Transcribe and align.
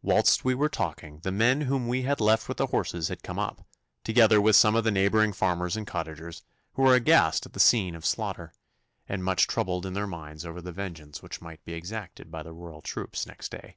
Whilst 0.00 0.44
we 0.44 0.54
were 0.54 0.68
talking 0.68 1.18
the 1.24 1.32
men 1.32 1.62
whom 1.62 1.88
we 1.88 2.02
had 2.02 2.20
left 2.20 2.46
with 2.46 2.58
the 2.58 2.68
horses 2.68 3.08
had 3.08 3.24
come 3.24 3.36
up, 3.40 3.66
together 4.04 4.40
with 4.40 4.54
some 4.54 4.76
of 4.76 4.84
the 4.84 4.92
neighbouring 4.92 5.32
farmers 5.32 5.76
and 5.76 5.84
cottagers, 5.84 6.44
who 6.74 6.82
were 6.82 6.94
aghast 6.94 7.46
at 7.46 7.52
the 7.52 7.58
scene 7.58 7.96
of 7.96 8.06
slaughter, 8.06 8.52
and 9.08 9.24
much 9.24 9.48
troubled 9.48 9.84
in 9.84 9.94
their 9.94 10.06
minds 10.06 10.46
over 10.46 10.62
the 10.62 10.70
vengeance 10.70 11.20
which 11.20 11.42
might 11.42 11.64
be 11.64 11.72
exacted 11.72 12.30
by 12.30 12.44
the 12.44 12.52
Royal 12.52 12.80
troops 12.80 13.26
next 13.26 13.48
day. 13.50 13.76